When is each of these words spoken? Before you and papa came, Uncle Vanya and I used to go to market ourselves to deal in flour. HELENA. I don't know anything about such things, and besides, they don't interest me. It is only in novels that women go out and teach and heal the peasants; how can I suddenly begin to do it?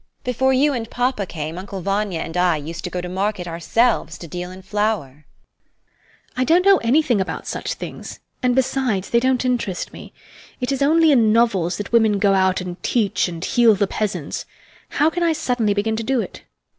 Before 0.23 0.51
you 0.51 0.73
and 0.73 0.89
papa 0.89 1.27
came, 1.27 1.59
Uncle 1.59 1.79
Vanya 1.81 2.21
and 2.21 2.35
I 2.35 2.57
used 2.57 2.83
to 2.85 2.89
go 2.89 3.01
to 3.01 3.07
market 3.07 3.47
ourselves 3.47 4.17
to 4.17 4.27
deal 4.27 4.49
in 4.49 4.63
flour. 4.63 5.09
HELENA. 5.09 5.23
I 6.37 6.43
don't 6.43 6.65
know 6.65 6.77
anything 6.77 7.21
about 7.21 7.45
such 7.45 7.75
things, 7.75 8.19
and 8.41 8.55
besides, 8.55 9.11
they 9.11 9.19
don't 9.19 9.45
interest 9.45 9.93
me. 9.93 10.11
It 10.59 10.71
is 10.71 10.81
only 10.81 11.11
in 11.11 11.31
novels 11.31 11.77
that 11.77 11.91
women 11.91 12.17
go 12.17 12.33
out 12.33 12.61
and 12.61 12.81
teach 12.81 13.27
and 13.27 13.45
heal 13.45 13.75
the 13.75 13.85
peasants; 13.85 14.47
how 14.89 15.11
can 15.11 15.21
I 15.21 15.33
suddenly 15.33 15.75
begin 15.75 15.95
to 15.97 16.03
do 16.03 16.19
it? 16.19 16.41